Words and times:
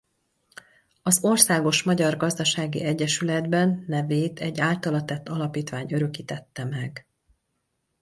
Az 1.03 1.23
országos 1.23 1.83
magyar 1.83 2.17
gazdasági 2.17 2.83
egyesületben 2.83 3.83
nevét 3.87 4.39
egy 4.39 4.59
általa 4.59 5.03
tett 5.05 5.29
alapítvány 5.29 5.93
örökítette 5.93 6.63
meg. 6.63 7.07